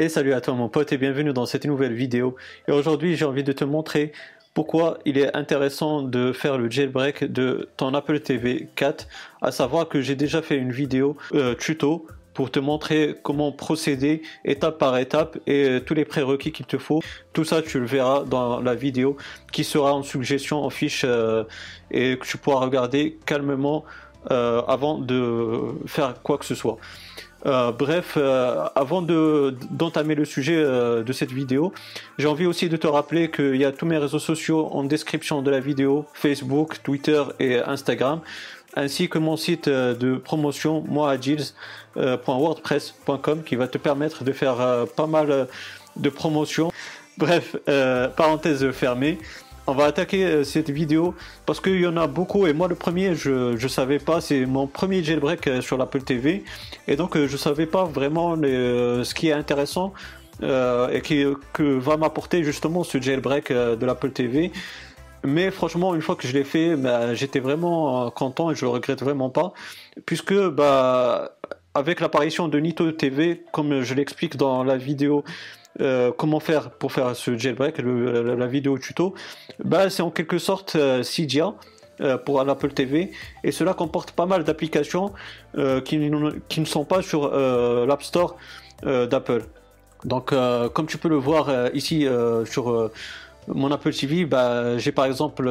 Et 0.00 0.08
salut 0.08 0.32
à 0.32 0.40
toi 0.40 0.54
mon 0.54 0.70
pote 0.70 0.94
et 0.94 0.96
bienvenue 0.96 1.34
dans 1.34 1.44
cette 1.44 1.66
nouvelle 1.66 1.92
vidéo. 1.92 2.34
Et 2.66 2.72
aujourd'hui 2.72 3.16
j'ai 3.16 3.26
envie 3.26 3.44
de 3.44 3.52
te 3.52 3.64
montrer 3.64 4.12
pourquoi 4.54 4.96
il 5.04 5.18
est 5.18 5.36
intéressant 5.36 6.00
de 6.00 6.32
faire 6.32 6.56
le 6.56 6.70
jailbreak 6.70 7.30
de 7.30 7.68
ton 7.76 7.92
Apple 7.92 8.20
TV 8.20 8.70
4. 8.76 9.06
À 9.42 9.52
savoir 9.52 9.90
que 9.90 10.00
j'ai 10.00 10.16
déjà 10.16 10.40
fait 10.40 10.56
une 10.56 10.72
vidéo 10.72 11.18
euh, 11.34 11.54
tuto 11.54 12.06
pour 12.32 12.50
te 12.50 12.58
montrer 12.58 13.16
comment 13.22 13.52
procéder 13.52 14.22
étape 14.46 14.78
par 14.78 14.96
étape 14.96 15.36
et 15.46 15.68
euh, 15.68 15.80
tous 15.80 15.92
les 15.92 16.06
prérequis 16.06 16.50
qu'il 16.50 16.64
te 16.64 16.78
faut. 16.78 17.02
Tout 17.34 17.44
ça, 17.44 17.60
tu 17.60 17.78
le 17.78 17.84
verras 17.84 18.24
dans 18.24 18.58
la 18.62 18.74
vidéo 18.74 19.18
qui 19.52 19.64
sera 19.64 19.92
en 19.92 20.02
suggestion, 20.02 20.64
en 20.64 20.70
fiche 20.70 21.02
euh, 21.04 21.44
et 21.90 22.16
que 22.16 22.26
tu 22.26 22.38
pourras 22.38 22.60
regarder 22.60 23.18
calmement 23.26 23.84
avant 24.28 24.98
de 24.98 25.72
faire 25.86 26.14
quoi 26.22 26.36
que 26.36 26.44
ce 26.44 26.54
soit. 26.54 26.76
Euh, 27.46 27.72
bref, 27.72 28.14
euh, 28.16 28.66
avant 28.74 29.00
d'entamer 29.02 30.14
le 30.14 30.26
sujet 30.26 30.56
euh, 30.56 31.02
de 31.02 31.12
cette 31.12 31.32
vidéo, 31.32 31.74
j'ai 32.18 32.28
envie 32.28 32.46
aussi 32.46 32.68
de 32.68 32.76
te 32.76 32.86
rappeler 32.86 33.30
qu'il 33.30 33.56
y 33.56 33.64
a 33.64 33.72
tous 33.72 33.86
mes 33.86 33.96
réseaux 33.98 34.18
sociaux 34.18 34.68
en 34.72 34.84
description 34.84 35.40
de 35.42 35.50
la 35.50 35.60
vidéo, 35.60 36.06
Facebook, 36.12 36.82
Twitter 36.82 37.22
et 37.38 37.58
Instagram, 37.58 38.20
ainsi 38.76 39.08
que 39.08 39.18
mon 39.18 39.36
site 39.36 39.68
de 39.68 40.16
promotion, 40.16 40.84
moagilles.wordpress.com, 40.86 43.42
qui 43.42 43.56
va 43.56 43.68
te 43.68 43.78
permettre 43.78 44.22
de 44.22 44.32
faire 44.32 44.86
pas 44.96 45.06
mal 45.06 45.48
de 45.96 46.08
promotions. 46.08 46.70
Bref, 47.18 47.56
parenthèse 48.16 48.70
fermée 48.70 49.18
on 49.70 49.74
va 49.74 49.84
attaquer 49.84 50.24
euh, 50.24 50.44
cette 50.44 50.68
vidéo 50.68 51.14
parce 51.46 51.60
qu'il 51.60 51.80
y 51.80 51.86
en 51.86 51.96
a 51.96 52.08
beaucoup 52.08 52.46
et 52.48 52.52
moi 52.52 52.66
le 52.66 52.74
premier 52.74 53.14
je 53.14 53.52
ne 53.52 53.68
savais 53.68 54.00
pas. 54.00 54.20
C'est 54.20 54.44
mon 54.44 54.66
premier 54.66 55.02
jailbreak 55.04 55.46
euh, 55.46 55.60
sur 55.60 55.78
l'Apple 55.78 56.02
TV 56.02 56.44
et 56.88 56.96
donc 56.96 57.16
euh, 57.16 57.28
je 57.28 57.36
savais 57.36 57.66
pas 57.66 57.84
vraiment 57.84 58.36
ce 58.36 59.14
qui 59.14 59.28
est 59.28 59.32
intéressant 59.32 59.92
et 60.42 61.02
qui 61.02 61.22
que 61.52 61.62
va 61.62 61.98
m'apporter 61.98 62.42
justement 62.44 62.82
ce 62.82 63.00
jailbreak 63.00 63.52
de 63.52 63.86
l'Apple 63.86 64.10
TV 64.10 64.52
mais 65.22 65.50
franchement 65.50 65.94
une 65.94 66.00
fois 66.00 66.16
que 66.16 66.26
je 66.26 66.32
l'ai 66.32 66.44
fait 66.44 66.76
bah, 66.76 67.14
j'étais 67.14 67.40
vraiment 67.40 68.10
content 68.10 68.50
et 68.50 68.54
je 68.54 68.64
le 68.64 68.70
regrette 68.70 69.02
vraiment 69.02 69.30
pas. 69.30 69.52
Puisque 70.06 70.34
bah 70.34 71.36
avec 71.74 72.00
l'apparition 72.00 72.48
de 72.48 72.58
Nito 72.58 72.90
TV 72.90 73.42
comme 73.52 73.82
je 73.82 73.94
l'explique 73.94 74.36
dans 74.36 74.64
la 74.64 74.76
vidéo 74.76 75.24
euh, 75.80 76.10
comment 76.16 76.40
faire 76.40 76.70
pour 76.70 76.90
faire 76.90 77.14
ce 77.14 77.38
jailbreak, 77.38 77.78
la, 77.78 78.46
vidéo 78.48 78.76
tuto, 78.76 79.14
bah, 79.64 79.88
c'est 79.88 80.02
en 80.02 80.10
quelque 80.10 80.38
sorte 80.38 80.74
euh, 80.74 81.04
Cydia 81.04 81.54
euh, 82.00 82.18
pour 82.18 82.42
l'Apple 82.42 82.72
TV 82.72 83.12
et 83.44 83.52
cela 83.52 83.72
comporte 83.72 84.10
pas 84.10 84.26
mal 84.26 84.42
d'applications 84.42 85.12
qui, 85.84 86.10
qui, 86.48 86.60
ne 86.60 86.64
sont 86.64 86.84
pas 86.84 87.02
sur 87.02 87.30
l'App 87.30 88.02
Store 88.02 88.36
d'Apple. 88.82 89.44
Donc 90.04 90.34
comme 90.72 90.86
tu 90.86 90.98
peux 90.98 91.08
le 91.08 91.16
voir 91.16 91.74
ici 91.74 92.06
sur 92.46 92.90
mon 93.46 93.70
Apple 93.70 93.92
TV, 93.92 94.24
bah, 94.24 94.76
j'ai 94.78 94.92
par 94.92 95.04
exemple 95.04 95.48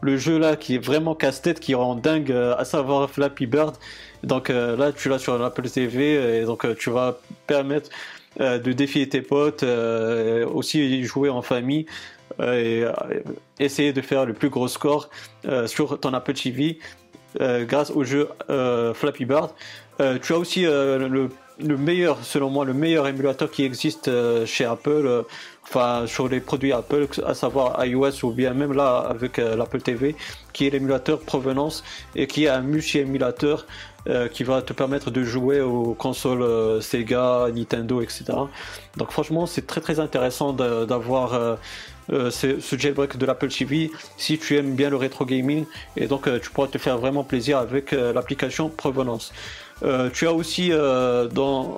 le 0.00 0.16
jeu 0.16 0.38
là 0.38 0.56
qui 0.56 0.74
est 0.74 0.84
vraiment 0.84 1.14
casse-tête, 1.14 1.60
qui 1.60 1.74
rend 1.74 1.94
dingue, 1.94 2.32
à 2.32 2.64
savoir 2.64 3.08
Flappy 3.10 3.46
Bird. 3.46 3.76
Donc 4.22 4.48
là, 4.48 4.92
tu 4.92 5.08
l'as 5.08 5.18
sur 5.18 5.38
l'Apple 5.38 5.68
TV 5.68 6.40
et 6.40 6.44
donc 6.44 6.66
tu 6.76 6.90
vas 6.90 7.18
permettre 7.46 7.90
euh, 8.40 8.58
de 8.58 8.72
défier 8.72 9.08
tes 9.08 9.22
potes, 9.22 9.62
euh, 9.62 10.46
aussi 10.46 11.04
jouer 11.04 11.30
en 11.30 11.40
famille 11.40 11.86
euh, 12.40 12.92
et 13.58 13.64
essayer 13.64 13.94
de 13.94 14.02
faire 14.02 14.26
le 14.26 14.34
plus 14.34 14.50
gros 14.50 14.68
score 14.68 15.08
sur 15.66 15.98
ton 15.98 16.12
Apple 16.12 16.34
TV 16.34 16.78
grâce 17.40 17.90
au 17.90 18.04
jeu 18.04 18.28
Flappy 18.94 19.24
Bird. 19.24 19.52
tu 20.22 20.32
as 20.32 20.38
aussi 20.38 20.64
le, 20.64 21.28
meilleur, 21.58 22.18
selon 22.22 22.50
moi, 22.50 22.64
le 22.64 22.74
meilleur 22.74 23.06
émulateur 23.06 23.50
qui 23.50 23.64
existe 23.64 24.10
chez 24.44 24.64
Apple, 24.64 25.24
enfin 25.62 26.06
sur 26.06 26.28
les 26.28 26.40
produits 26.40 26.72
Apple, 26.72 27.06
à 27.24 27.34
savoir 27.34 27.84
iOS 27.86 28.24
ou 28.24 28.32
bien 28.32 28.52
même 28.52 28.72
là 28.72 28.98
avec 28.98 29.38
l'Apple 29.38 29.80
TV, 29.80 30.16
qui 30.56 30.66
est 30.66 30.70
l'émulateur 30.70 31.20
Provenance 31.20 31.84
et 32.14 32.26
qui 32.26 32.44
est 32.44 32.48
un 32.48 32.62
multi-émulateur 32.62 33.66
euh, 34.08 34.28
qui 34.28 34.42
va 34.42 34.62
te 34.62 34.72
permettre 34.72 35.10
de 35.10 35.22
jouer 35.22 35.60
aux 35.60 35.92
consoles 35.92 36.40
euh, 36.42 36.80
Sega, 36.80 37.48
Nintendo, 37.54 38.00
etc. 38.00 38.24
Donc 38.96 39.10
franchement, 39.10 39.44
c'est 39.44 39.66
très 39.66 39.82
très 39.82 40.00
intéressant 40.00 40.54
d'avoir 40.54 41.34
euh, 41.34 42.30
ce, 42.30 42.78
jailbreak 42.78 43.18
de 43.18 43.26
l'Apple 43.26 43.48
TV 43.48 43.90
si 44.16 44.38
tu 44.38 44.56
aimes 44.56 44.76
bien 44.76 44.88
le 44.88 44.96
rétro 44.96 45.26
gaming 45.26 45.66
et 45.96 46.06
donc 46.06 46.26
tu 46.40 46.50
pourras 46.50 46.68
te 46.68 46.78
faire 46.78 46.96
vraiment 46.96 47.24
plaisir 47.24 47.58
avec 47.58 47.90
l'application 47.90 48.68
Provenance. 48.68 49.32
tu 50.12 50.28
as 50.28 50.32
aussi 50.32 50.70
dans 50.70 51.76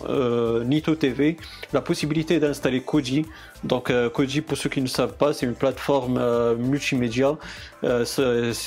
Nito 0.66 0.95
TV 0.97 1.39
la 1.72 1.81
possibilité 1.81 2.39
d'installer 2.41 2.83
Koji. 2.83 3.25
Donc 3.65 3.91
Koji, 4.12 4.43
pour 4.43 4.59
ceux 4.59 4.69
qui 4.69 4.83
ne 4.83 4.87
savent 4.87 5.15
pas, 5.15 5.33
c'est 5.33 5.47
une 5.47 5.55
plateforme 5.55 6.21
multimédia. 6.59 7.39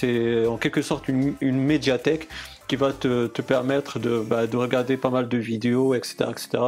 En 0.03 0.57
quelque 0.57 0.81
sorte 0.81 1.07
une, 1.07 1.35
médiathèque 1.41 2.27
qui 2.67 2.75
va 2.75 2.93
te, 2.93 3.27
permettre 3.41 3.99
bah, 3.99 4.47
de, 4.47 4.57
regarder 4.57 4.97
pas 4.97 5.09
mal 5.09 5.27
de 5.27 5.37
vidéos, 5.37 5.93
etc. 5.93 6.15
etc. 6.29 6.63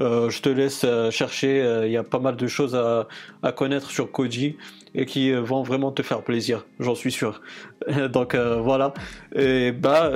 Euh, 0.00 0.28
je 0.28 0.42
te 0.42 0.48
laisse 0.48 0.82
euh, 0.84 1.10
chercher, 1.10 1.62
euh, 1.62 1.86
il 1.86 1.92
y 1.92 1.96
a 1.96 2.02
pas 2.02 2.18
mal 2.18 2.36
de 2.36 2.46
choses 2.46 2.74
à, 2.74 3.06
connaître 3.52 3.90
sur 3.90 4.10
Koji 4.10 4.56
et 4.96 5.06
qui 5.06 5.32
vont 5.32 5.62
vraiment 5.62 5.92
te 5.92 6.02
faire 6.02 6.22
plaisir, 6.22 6.64
j'en 6.80 6.94
suis 6.94 7.12
sûr. 7.12 7.40
Donc 8.12 8.36
voilà, 8.36 8.94
et 9.34 9.72
bah 9.72 10.10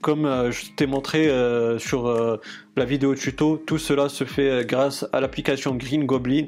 comme 0.00 0.50
je 0.50 0.74
t'ai 0.74 0.86
montré 0.86 1.30
sur 1.78 2.40
la 2.76 2.84
vidéo 2.84 3.14
tuto, 3.14 3.58
tout 3.58 3.78
cela 3.78 4.08
se 4.08 4.24
fait 4.24 4.66
grâce 4.66 5.06
à 5.12 5.20
l'application 5.20 5.74
Green 5.74 6.06
Goblin 6.06 6.46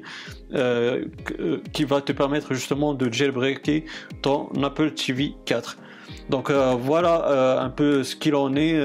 qui 1.73 1.85
va 1.85 2.01
te 2.01 2.13
permettre 2.13 2.55
justement 2.55 2.95
de 2.95 3.13
jailbreaker 3.13 3.83
ton 4.23 4.49
Apple 4.63 4.93
TV 4.93 5.35
4. 5.45 5.77
Donc 6.31 6.51
voilà 6.51 7.61
un 7.61 7.71
peu 7.71 8.03
ce 8.03 8.17
qu'il 8.17 8.35
en 8.35 8.57
est. 8.57 8.81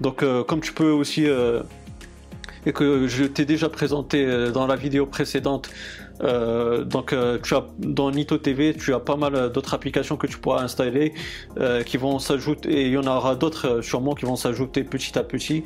Donc 0.00 0.24
comme 0.46 0.60
tu 0.60 0.72
peux 0.72 0.90
aussi 0.90 1.26
et 2.66 2.72
que 2.72 3.06
je 3.06 3.24
t'ai 3.24 3.44
déjà 3.44 3.68
présenté 3.68 4.50
dans 4.52 4.66
la 4.66 4.76
vidéo 4.76 5.06
précédente. 5.06 5.70
donc 6.20 7.14
tu 7.42 7.54
as 7.54 7.64
dans 7.78 8.10
Nito 8.10 8.38
TV 8.38 8.74
tu 8.74 8.92
as 8.92 9.00
pas 9.00 9.16
mal 9.16 9.52
d'autres 9.52 9.74
applications 9.74 10.16
que 10.16 10.26
tu 10.26 10.38
pourras 10.38 10.62
installer 10.62 11.14
qui 11.84 11.96
vont 11.96 12.18
s'ajouter 12.18 12.68
et 12.70 12.86
il 12.86 12.92
y 12.92 12.98
en 12.98 13.06
aura 13.06 13.34
d'autres 13.36 13.80
sûrement 13.82 14.14
qui 14.14 14.24
vont 14.24 14.36
s'ajouter 14.36 14.82
petit 14.82 15.18
à 15.18 15.22
petit 15.22 15.64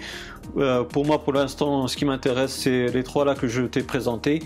pour 0.92 1.06
moi 1.06 1.22
pour 1.22 1.32
l'instant 1.32 1.86
ce 1.88 1.96
qui 1.96 2.04
m'intéresse 2.04 2.52
c'est 2.52 2.88
les 2.88 3.04
trois 3.04 3.24
là 3.24 3.34
que 3.34 3.48
je 3.48 3.62
t'ai 3.62 3.82
présenté 3.82 4.42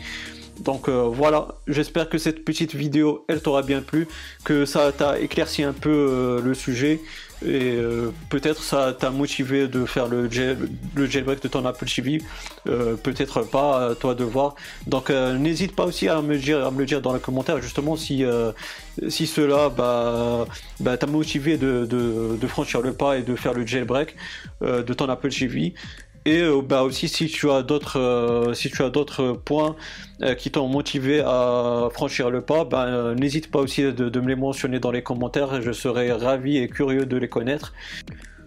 donc 0.60 0.88
euh, 0.88 1.08
voilà, 1.10 1.48
j'espère 1.66 2.08
que 2.08 2.18
cette 2.18 2.44
petite 2.44 2.74
vidéo, 2.74 3.24
elle 3.28 3.40
t'aura 3.40 3.62
bien 3.62 3.82
plu, 3.82 4.06
que 4.44 4.64
ça 4.64 4.92
t'a 4.92 5.18
éclairci 5.18 5.62
un 5.62 5.72
peu 5.72 5.90
euh, 5.90 6.40
le 6.40 6.54
sujet 6.54 7.00
et 7.44 7.74
euh, 7.76 8.10
peut-être 8.30 8.62
ça 8.62 8.96
t'a 8.98 9.10
motivé 9.10 9.66
de 9.66 9.84
faire 9.84 10.06
le, 10.06 10.30
jailbreak 10.30 11.42
de 11.42 11.48
ton 11.48 11.66
Apple 11.66 11.86
TV, 11.86 12.22
peut-être 12.64 13.42
pas, 13.42 13.94
toi 13.96 14.14
de 14.14 14.24
voir. 14.24 14.54
Donc 14.86 15.10
n'hésite 15.10 15.74
pas 15.74 15.84
aussi 15.84 16.08
à 16.08 16.22
me 16.22 16.38
dire, 16.38 16.66
à 16.66 16.70
le 16.70 16.86
dire 16.86 17.02
dans 17.02 17.12
les 17.12 17.20
commentaires 17.20 17.60
justement 17.60 17.96
si 17.96 18.24
si 19.08 19.26
cela 19.26 19.68
bah, 19.68 20.46
bah 20.80 20.96
t'a 20.96 21.06
motivé 21.06 21.58
de, 21.58 21.84
de, 21.84 22.46
franchir 22.46 22.80
le 22.80 22.94
pas 22.94 23.18
et 23.18 23.22
de 23.22 23.34
faire 23.34 23.52
le 23.52 23.66
jailbreak 23.66 24.16
de 24.62 24.94
ton 24.94 25.08
Apple 25.10 25.30
TV. 25.30 25.74
Et 26.26 26.40
euh, 26.40 26.62
bah 26.62 26.82
aussi 26.82 27.08
si 27.08 27.26
tu 27.26 27.50
as 27.50 27.62
d'autres 27.62 28.00
euh, 28.00 28.54
si 28.54 28.70
tu 28.70 28.82
as 28.82 28.88
d'autres 28.88 29.32
points 29.32 29.76
euh, 30.22 30.34
qui 30.34 30.50
t'ont 30.50 30.68
motivé 30.68 31.20
à 31.20 31.88
franchir 31.92 32.30
le 32.30 32.40
pas, 32.40 32.64
ben, 32.64 33.14
n'hésite 33.14 33.50
pas 33.50 33.58
aussi 33.58 33.82
de, 33.82 34.20
me 34.20 34.28
les 34.28 34.36
mentionner 34.36 34.78
dans 34.78 34.90
les 34.90 35.02
commentaires. 35.02 35.60
Je 35.60 35.72
serai 35.72 36.12
ravi 36.12 36.56
et 36.56 36.68
curieux 36.68 37.04
de 37.04 37.16
les 37.18 37.28
connaître. 37.28 37.74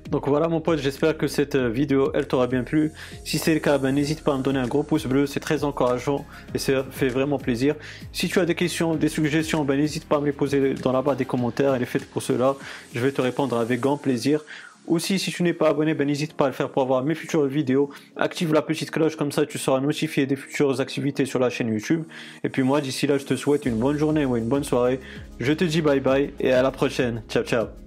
Donc 0.09 0.27
voilà 0.27 0.47
mon 0.47 0.61
pote, 0.61 0.79
j'espère 0.79 1.17
que 1.17 1.27
cette 1.27 1.57
vidéo 1.57 2.11
elle 2.15 2.27
t'aura 2.27 2.47
bien 2.47 2.63
plu. 2.63 2.93
Si 3.25 3.37
c'est 3.37 3.53
le 3.53 3.59
cas, 3.59 3.77
ben, 3.77 3.93
n'hésite 3.93 4.23
pas 4.23 4.33
à 4.33 4.37
me 4.37 4.43
donner 4.43 4.59
un 4.59 4.67
gros 4.67 4.81
pouce 4.81 5.05
bleu, 5.05 5.27
c'est 5.27 5.41
très 5.41 5.63
encourageant 5.63 6.25
et 6.55 6.57
ça 6.57 6.83
fait 6.89 7.09
vraiment 7.09 7.37
plaisir. 7.37 7.75
Si 8.11 8.27
tu 8.27 8.39
as 8.39 8.45
des 8.45 8.55
questions, 8.55 8.95
des 8.95 9.09
suggestions, 9.09 9.65
ben, 9.65 9.77
n'hésite 9.77 10.05
pas 10.05 10.17
à 10.17 10.19
me 10.19 10.25
les 10.25 10.31
poser 10.31 10.73
dans 10.73 10.93
la 10.93 11.03
barre 11.03 11.17
des 11.17 11.25
commentaires, 11.25 11.75
elle 11.75 11.83
est 11.83 11.85
faite 11.85 12.09
pour 12.09 12.23
cela. 12.23 12.55
Je 12.95 13.01
vais 13.01 13.11
te 13.11 13.21
répondre 13.21 13.55
avec 13.59 13.81
grand 13.81 13.97
plaisir. 13.97 14.41
Aussi, 14.87 15.19
si 15.19 15.31
tu 15.31 15.43
n'es 15.43 15.53
pas 15.53 15.69
abonné, 15.69 15.93
ben, 15.93 16.07
n'hésite 16.07 16.33
pas 16.33 16.45
à 16.45 16.47
le 16.47 16.53
faire 16.53 16.69
pour 16.69 16.81
avoir 16.81 17.03
mes 17.03 17.15
futures 17.15 17.45
vidéos. 17.45 17.89
Active 18.15 18.53
la 18.53 18.61
petite 18.61 18.89
cloche, 18.89 19.15
comme 19.15 19.31
ça 19.31 19.45
tu 19.45 19.57
seras 19.57 19.81
notifié 19.81 20.25
des 20.25 20.35
futures 20.35 20.79
activités 20.79 21.25
sur 21.25 21.39
la 21.39 21.49
chaîne 21.49 21.67
YouTube. 21.67 22.03
Et 22.43 22.49
puis 22.49 22.63
moi, 22.63 22.81
d'ici 22.81 23.05
là, 23.05 23.17
je 23.17 23.25
te 23.25 23.35
souhaite 23.35 23.65
une 23.65 23.77
bonne 23.77 23.97
journée 23.97 24.25
ou 24.25 24.37
une 24.37 24.47
bonne 24.47 24.63
soirée. 24.63 24.99
Je 25.39 25.53
te 25.53 25.63
dis 25.63 25.81
bye 25.81 25.99
bye 25.99 26.33
et 26.39 26.53
à 26.53 26.61
la 26.61 26.71
prochaine. 26.71 27.23
Ciao, 27.29 27.43
ciao. 27.43 27.86